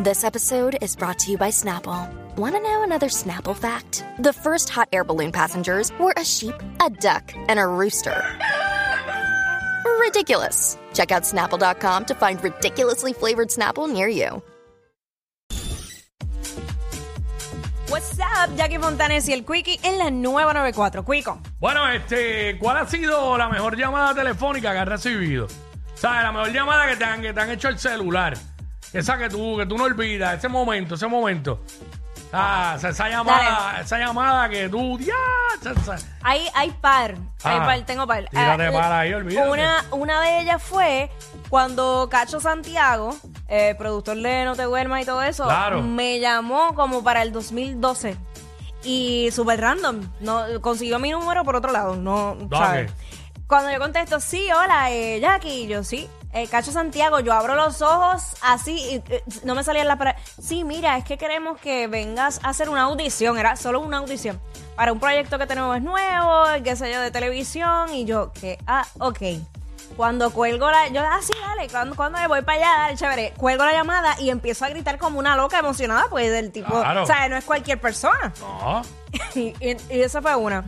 [0.00, 2.08] This episode is brought to you by Snapple.
[2.36, 4.04] Want to know another Snapple fact?
[4.20, 8.14] The first hot air balloon passengers were a sheep, a duck, and a rooster.
[9.98, 10.78] Ridiculous.
[10.94, 14.40] Check out snapple.com to find ridiculously flavored Snapple near you.
[17.88, 21.04] What's up, Jackie Fontanes y el Quickie en la nueva 94.
[21.04, 21.40] Quico.
[21.58, 25.48] Bueno, este, ¿cuál ha sido la mejor llamada telefónica que has recibido?
[25.96, 26.22] ¿Sabes?
[26.22, 28.38] La mejor llamada que te han, que te han hecho el celular.
[28.92, 31.60] Esa que tú, que tú no olvidas, ese momento, ese momento.
[32.32, 35.14] Ah, esa, esa llamada, esa llamada que tú, ya,
[35.60, 38.24] esa- esa- Hay, hay par, hay Ah, par, tengo par.
[38.28, 39.48] tírate Ah, par ahí, olvídate.
[39.48, 41.10] Una, una de ellas fue
[41.48, 43.16] cuando Cacho Santiago,
[43.48, 45.82] eh, productor de No Te Duermas y todo eso, Claro.
[45.82, 48.16] me llamó como para el 2012.
[48.84, 50.00] Y súper random.
[50.20, 51.96] No, consiguió mi número por otro lado.
[51.96, 52.92] No, ¿sabes?
[53.46, 56.08] Cuando yo contesto, sí, hola, eh, Jackie, yo sí.
[56.34, 60.20] Eh, Cacho Santiago, yo abro los ojos así, y, eh, no me salía la palabra.
[60.40, 64.38] Sí, mira, es que queremos que vengas a hacer una audición, era solo una audición,
[64.76, 68.86] para un proyecto que tenemos nuevo, qué sé yo, de televisión, y yo, que, ah,
[69.00, 69.20] ok.
[69.96, 73.32] Cuando cuelgo la, yo, ah, sí, dale, cuando, cuando me voy para allá, dale, chévere,
[73.36, 77.04] cuelgo la llamada y empiezo a gritar como una loca emocionada, pues del tipo, Claro.
[77.04, 78.32] o sea, no es cualquier persona.
[78.40, 78.82] No.
[79.34, 80.64] y, y- y esa fue una.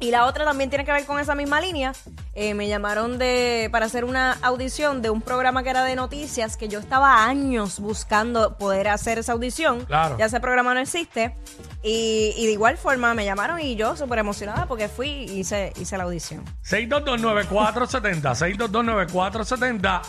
[0.00, 1.92] Y la otra también tiene que ver con esa misma línea.
[2.34, 6.56] Eh, me llamaron de para hacer una audición de un programa que era de noticias
[6.56, 9.84] que yo estaba años buscando poder hacer esa audición.
[9.84, 10.16] Claro.
[10.18, 11.36] Ya ese programa no existe.
[11.82, 15.74] Y, y de igual forma me llamaron y yo súper emocionada porque fui y hice,
[15.78, 16.44] hice la audición.
[16.64, 20.00] 6229470, 6229470.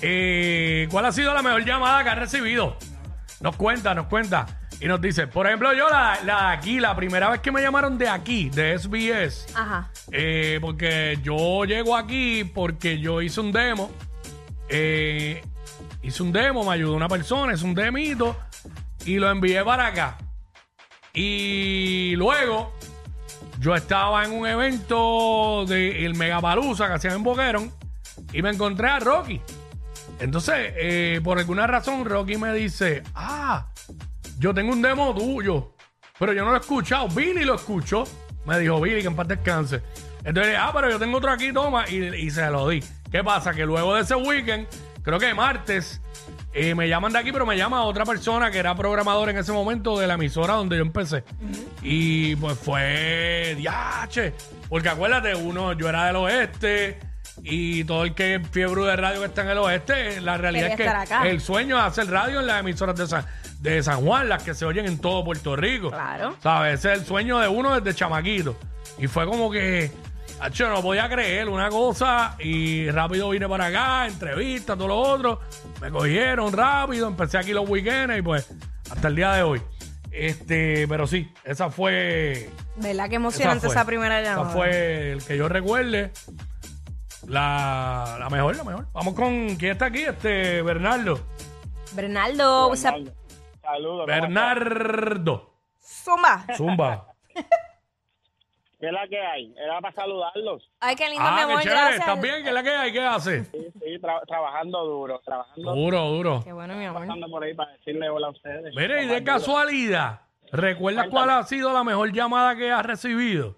[0.00, 2.76] Eh, ¿Cuál ha sido la mejor llamada que has recibido?
[3.40, 4.46] Nos cuenta, nos cuenta.
[4.84, 7.96] Y nos dice, por ejemplo, yo la, la aquí, la primera vez que me llamaron
[7.96, 9.88] de aquí, de SBS, Ajá.
[10.12, 13.90] eh, porque yo llego aquí porque yo hice un demo.
[14.68, 15.42] eh,
[16.02, 18.36] hice un demo, me ayudó una persona, es un demito,
[19.06, 20.18] y lo envié para acá.
[21.14, 22.70] Y luego
[23.60, 27.72] yo estaba en un evento de el Megapalusa que hacían en Boquerón
[28.34, 29.40] y me encontré a Rocky.
[30.20, 33.68] Entonces, eh, por alguna razón, Rocky me dice, ah,
[34.38, 35.74] yo tengo un demo tuyo,
[36.18, 37.08] pero yo no lo he escuchado.
[37.08, 38.04] Billy lo escuchó.
[38.46, 39.82] Me dijo Billy que en paz descanse.
[40.24, 42.82] Entonces, ah, pero yo tengo otro aquí, toma, y, y se lo di.
[43.10, 43.52] ¿Qué pasa?
[43.52, 44.66] Que luego de ese weekend,
[45.02, 46.00] creo que martes,
[46.56, 49.50] eh, me llaman de aquí, pero me llama otra persona que era programador en ese
[49.50, 51.24] momento de la emisora donde yo empecé.
[51.82, 54.32] Y pues fue diache.
[54.68, 57.00] Porque acuérdate, uno, yo era del oeste
[57.42, 61.02] y todo el que fiebre de radio que está en el oeste, la realidad Quería
[61.02, 63.26] es que el sueño es hacer radio en las emisoras de San,
[63.64, 65.88] de San Juan, las que se oyen en todo Puerto Rico.
[65.88, 66.36] Claro.
[66.42, 66.80] ¿Sabes?
[66.80, 68.56] Ese es el sueño de uno desde chamaquito.
[68.98, 69.90] Y fue como que,
[70.52, 75.40] yo no podía creer una cosa y rápido vine para acá, entrevista, todo lo otro.
[75.80, 78.50] Me cogieron rápido, empecé aquí los weekends y pues
[78.90, 79.62] hasta el día de hoy.
[80.12, 82.50] Este, pero sí, esa fue.
[82.76, 83.74] ¿Verdad que emocionante fue.
[83.74, 84.42] esa, primera llamada?
[84.42, 86.12] Esa fue el que yo recuerde.
[87.26, 88.88] La, la mejor, la mejor.
[88.92, 91.18] Vamos con quién está aquí, este Bernardo.
[91.94, 93.23] Bernardo, up?
[93.64, 94.06] Saludos.
[94.06, 95.50] ¿cómo Bernardo.
[95.80, 96.46] Zumba.
[96.56, 97.06] Zumba.
[98.80, 99.54] ¿Qué es la que hay?
[99.56, 100.70] Era para saludarlos.
[100.80, 101.80] Ay, qué lindo, mi Ah, amor, qué chévere.
[101.80, 102.00] gracias.
[102.00, 102.42] ¿Estás bien?
[102.42, 102.92] ¿Qué es la que hay?
[102.92, 103.44] ¿Qué hace?
[103.44, 106.40] Sí, sí, tra- trabajando duro, trabajando, Duro, duro.
[106.44, 107.00] Qué bueno, mi amor.
[107.06, 108.74] pasando por ahí para decirle hola a ustedes.
[108.76, 109.24] Mire, y de duro.
[109.24, 110.20] casualidad,
[110.52, 113.56] ¿recuerdas cuál ha sido la mejor llamada que has recibido?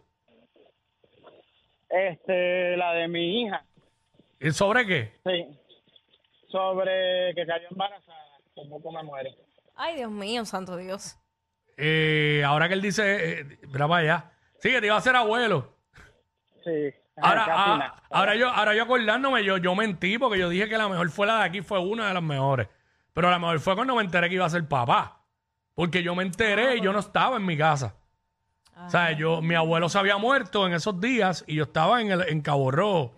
[1.88, 3.64] Este, la de mi hija,
[4.40, 5.12] ¿Y sobre qué?
[5.24, 5.46] sí,
[6.50, 9.34] sobre que cayó embarazada, por poco me muere.
[9.76, 11.16] Ay, Dios mío, santo Dios.
[11.76, 14.32] Eh, ahora que él dice, eh, mira para allá.
[14.60, 15.74] Sí, que te iba a ser abuelo.
[16.64, 16.92] Sí.
[17.18, 20.88] Ahora, ah, ahora yo, ahora yo acordándome, yo, yo mentí porque yo dije que la
[20.88, 22.68] mejor fue la de aquí, fue una de las mejores.
[23.12, 25.22] Pero la mejor fue cuando me enteré que iba a ser papá.
[25.74, 27.94] Porque yo me enteré y yo no estaba en mi casa.
[28.84, 32.10] O sea, yo, mi abuelo se había muerto en esos días y yo estaba en,
[32.10, 33.14] el, en Cabo Rojo.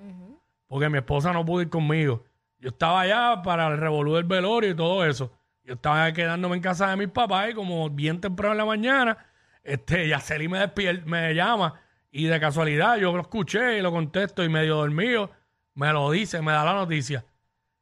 [0.69, 2.25] Porque mi esposa no pudo ir conmigo.
[2.60, 5.38] Yo estaba allá para el revolú del velorio y todo eso.
[5.69, 9.19] Yo estaba quedándome en casa de mis papás y como bien temprano en la mañana,
[9.62, 10.67] este, Yaceli me
[11.05, 11.79] me llama
[12.11, 15.31] y de casualidad yo lo escuché y lo contesto y medio dormido,
[15.75, 17.23] me lo dice, me da la noticia.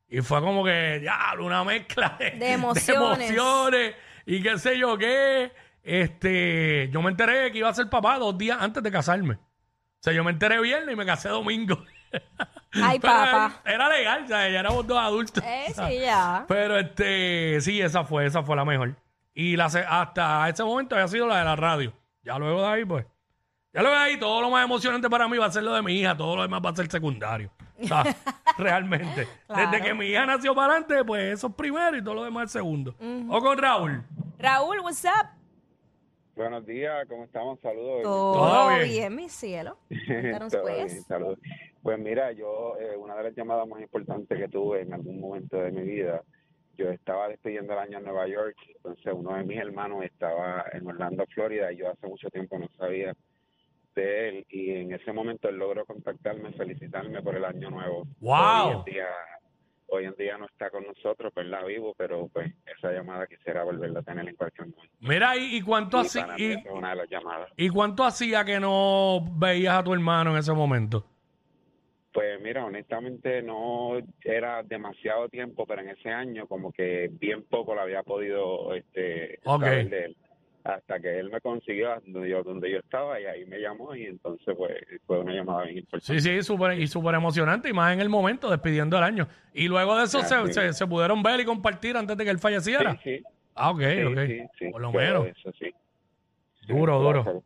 [0.08, 3.30] Y fue como que, ya, una mezcla de, De emociones.
[3.30, 3.94] emociones
[4.26, 5.52] y qué sé yo qué.
[5.80, 9.34] Este, yo me enteré que iba a ser papá dos días antes de casarme.
[9.34, 11.84] O sea, yo me enteré viernes y me casé domingo.
[12.82, 13.60] Ay, Pero papá.
[13.64, 15.42] Era legal, o sea, ya éramos dos adultos.
[15.46, 16.44] Eh, sí, ya.
[16.48, 18.94] Pero este, sí, esa fue, esa fue la mejor.
[19.34, 21.92] Y la, se- hasta ese momento había sido la de la radio.
[22.22, 23.06] Ya luego de ahí, pues,
[23.72, 25.82] Ya lo ves ahí, todo lo más emocionante para mí va a ser lo de
[25.82, 27.50] mi hija, todo lo demás va a ser secundario.
[27.82, 28.02] O sea,
[28.58, 29.28] realmente.
[29.46, 29.70] Claro.
[29.70, 32.46] Desde que mi hija nació para adelante, pues eso es primero y todo lo demás
[32.46, 32.94] es segundo.
[33.28, 34.02] O con Raúl.
[34.38, 35.28] Raúl, what's up?
[36.36, 37.58] Buenos días, ¿cómo estamos?
[37.60, 38.02] Saludos.
[38.02, 38.88] Todo, Todo bien.
[38.88, 39.16] bien.
[39.16, 39.78] mi cielo.
[40.38, 40.92] Todo pues.
[40.92, 41.38] bien, saludos.
[41.82, 45.56] Pues mira, yo, eh, una de las llamadas más importantes que tuve en algún momento
[45.56, 46.22] de mi vida,
[46.76, 50.86] yo estaba despidiendo el año en Nueva York, entonces uno de mis hermanos estaba en
[50.86, 53.16] Orlando, Florida, y yo hace mucho tiempo no sabía
[53.94, 58.06] de él, y en ese momento él logró contactarme, felicitarme por el año nuevo.
[58.20, 58.66] ¡Wow!
[58.66, 59.08] Hoy en día,
[59.88, 61.64] hoy en día no está con nosotros, ¿verdad?
[61.66, 64.94] Vivo, pero pues esa llamada quisiera volverla a tener en cualquier momento.
[65.00, 67.50] Mira, ¿y, y cuánto hacía y, esa es una de las llamadas.
[67.56, 71.04] y cuánto hacía que no veías a tu hermano en ese momento?
[72.12, 77.74] Pues mira, honestamente no era demasiado tiempo, pero en ese año como que bien poco
[77.74, 79.62] lo había podido este, Ok.
[79.62, 80.16] saber de él.
[80.74, 84.06] Hasta que él me consiguió donde yo, donde yo estaba y ahí me llamó y
[84.06, 84.72] entonces pues
[85.06, 86.20] fue una llamada bien importante.
[86.20, 89.28] Sí, sí, súper y súper emocionante, y más en el momento, despidiendo el año.
[89.54, 90.52] Y luego de eso Ah, se, sí.
[90.52, 92.92] se, se pudieron ver y compartir antes de que él falleciera.
[93.02, 93.22] Sí, sí,
[93.54, 94.18] Ah, ok, sí, ok.
[94.26, 95.26] sí, sí, Por lo menos.
[95.28, 95.72] Eso sí.
[96.66, 97.42] Duro, duro.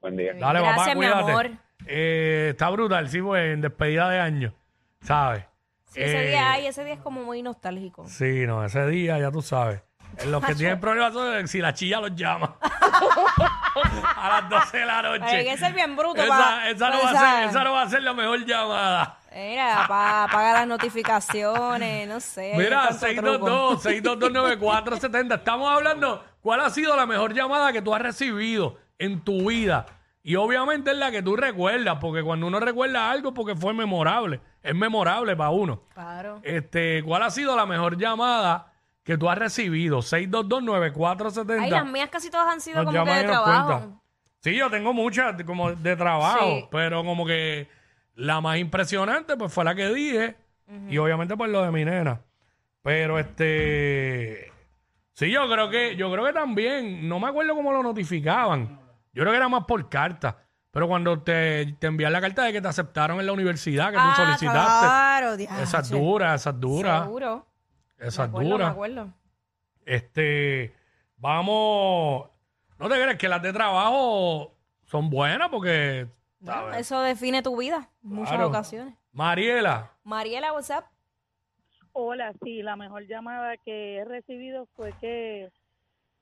[0.00, 0.34] Buen día.
[0.34, 1.30] Dale, Gracias, papá, mi cuídate.
[1.32, 1.50] amor.
[1.86, 4.52] Eh, está brutal, sí, pues en despedida de año,
[5.00, 5.44] ¿sabes?
[5.86, 8.06] Sí, ese Eh, día, ay, ese día es como muy nostálgico.
[8.08, 9.80] Sí, no, ese día ya tú sabes.
[10.26, 12.56] Los que tienen problemas son si la chilla los llama.
[14.16, 15.24] a las 12 de la noche.
[15.24, 17.72] Hay que ser bien bruto esa, pa- esa no pa va a ser, esa no
[17.72, 19.18] va a ser la mejor llamada.
[19.34, 22.54] Mira, para apagar las notificaciones, no sé.
[22.56, 23.78] Mira, tanto truco.
[23.78, 24.58] 622,
[25.04, 25.34] 6229470.
[25.36, 29.86] Estamos hablando, ¿cuál ha sido la mejor llamada que tú has recibido en tu vida?
[30.24, 34.40] Y obviamente es la que tú recuerdas, porque cuando uno recuerda algo, porque fue memorable,
[34.62, 35.82] es memorable para uno.
[35.94, 36.40] Claro.
[36.42, 38.72] Este, ¿cuál ha sido la mejor llamada
[39.08, 39.98] que tú has recibido?
[40.02, 41.58] 6229470.
[41.62, 44.02] Ay, las mías casi todas han sido Nos como que de trabajo.
[44.40, 46.64] Sí, yo tengo muchas como de trabajo, Sí.
[46.70, 47.68] pero como que
[48.14, 50.36] la más impresionante pues fue la que dije
[50.90, 52.20] y obviamente pues lo de mi nena.
[52.82, 54.52] Pero este
[55.14, 58.78] sí, yo creo que yo creo que también, no me acuerdo cómo lo notificaban.
[59.14, 60.36] Yo creo que era más por carta.
[60.70, 63.96] Pero cuando te, te envían la carta de que te aceptaron en la universidad, que
[63.96, 64.86] tú Ah, solicitaste.
[64.86, 65.62] claro, diache.
[65.62, 67.02] Esa es dura, esa es dura.
[67.04, 67.46] Seguro.
[67.98, 68.68] Esa es acuerdo, me dura.
[68.70, 69.12] acuerdo.
[69.84, 70.74] Este,
[71.16, 72.28] vamos,
[72.78, 74.54] no te crees que las de trabajo
[74.84, 76.06] son buenas porque,
[76.76, 78.48] eso define tu vida en muchas Claro.
[78.48, 78.94] ocasiones.
[79.12, 80.84] Mariela, Mariela, what's up?
[81.92, 85.48] Hola, sí, la mejor llamada que he recibido fue que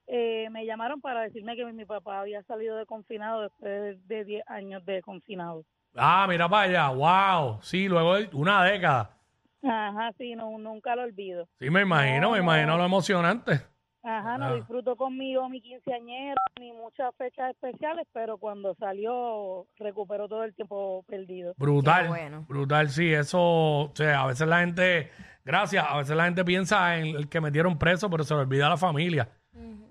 [0.07, 4.43] eh, me llamaron para decirme que mi papá había salido de confinado después de 10
[4.47, 5.65] años de confinado.
[5.97, 9.16] ah, mira para allá, wow, sí, luego de una década.
[9.63, 11.49] Ajá, sí, no, nunca lo olvido.
[11.59, 13.61] Sí, me imagino, me imagino lo emocionante.
[14.03, 14.55] Ajá, no Ah.
[14.55, 21.05] disfruto conmigo mi quinceañero ni muchas fechas especiales, pero cuando salió recuperó todo el tiempo
[21.09, 21.55] perdido.
[21.57, 22.45] Brutal, Qué bueno.
[22.49, 25.11] brutal, sí, eso, o sea, a veces la gente,
[25.45, 28.67] gracias, a veces la gente piensa en el que metieron preso, pero se le olvida
[28.69, 29.29] a la familia,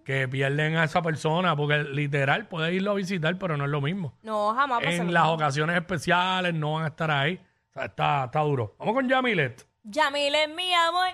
[0.05, 3.81] que pierden a esa persona, porque literal puede irlo a visitar, pero no es lo
[3.81, 4.13] mismo.
[4.23, 5.33] No, jamás pasa en las mismo.
[5.33, 7.37] ocasiones especiales no van a estar ahí.
[7.75, 8.73] Sea, está, está duro.
[8.79, 9.67] Vamos con Yamilet.
[9.83, 11.09] Yamile es mi amor.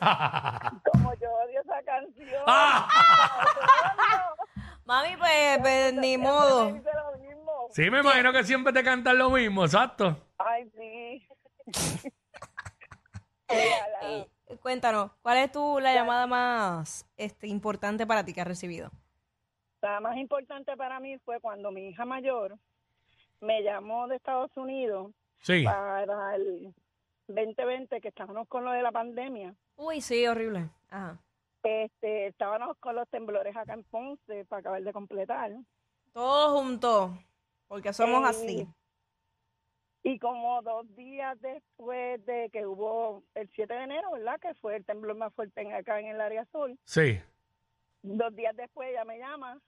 [0.90, 2.42] Como yo odio esa canción.
[2.46, 2.88] Ah.
[4.86, 6.80] Mami, pues, pues, ni modo.
[7.72, 10.16] Sí, me imagino que siempre te cantan lo mismo, exacto.
[10.38, 11.28] Ay, sí.
[13.50, 18.90] Y, cuéntanos, ¿cuál es tu la llamada más este, importante para ti que has recibido?
[19.82, 22.56] La más importante para mí fue cuando mi hija mayor
[23.42, 25.64] me llamó de Estados Unidos Sí.
[25.64, 26.74] para el
[27.28, 29.54] 2020, que estábamos con lo de la pandemia.
[29.76, 30.68] Uy, sí, horrible.
[30.90, 31.18] Ajá.
[31.62, 35.52] Este, estábamos con los temblores acá en Ponce para acabar de completar.
[36.12, 37.10] Todos juntos,
[37.66, 38.68] porque somos Eh, así.
[40.04, 44.40] Y como dos días después de que hubo el 7 de enero, ¿verdad?
[44.40, 46.74] Que fue el temblor más fuerte en- acá en el área sur.
[46.84, 47.20] Sí.
[48.02, 49.60] Dos días después ella me llama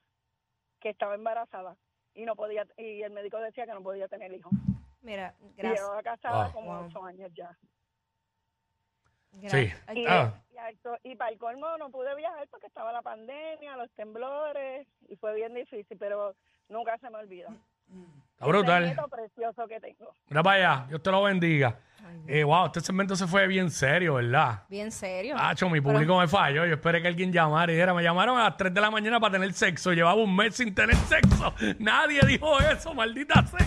[0.80, 1.76] que estaba embarazada
[2.14, 4.52] y no podía y el médico decía que no podía tener hijos.
[5.02, 5.80] Mira, gracias.
[5.82, 6.50] llevaba casada Ah.
[6.52, 6.86] como Wow.
[6.86, 7.56] ocho años ya.
[9.48, 9.72] Sí.
[9.94, 10.34] Y, Ah.
[10.52, 14.86] y, alto- y para el colmo no pude viajar porque estaba la pandemia, los temblores
[15.08, 16.34] y fue bien difícil, pero
[16.68, 17.48] nunca se me olvida.
[17.88, 18.84] Está Ese brutal.
[18.86, 20.12] nieto precioso que tengo.
[20.28, 20.86] Mira para allá.
[20.88, 21.78] Dios te lo bendiga.
[22.26, 24.64] Eh, wow, este segmento se fue bien serio, ¿verdad?
[24.68, 25.36] Bien serio.
[25.38, 26.64] Hacho, mi público me falló.
[26.66, 29.20] Yo esperé que alguien llamara y dijera, me llamaron a las 3 de la mañana
[29.20, 29.92] para tener sexo.
[29.92, 31.52] Llevaba un mes sin tener sexo.
[31.78, 33.66] Nadie dijo eso, maldita sea.